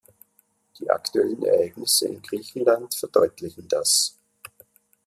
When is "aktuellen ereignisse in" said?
0.89-2.23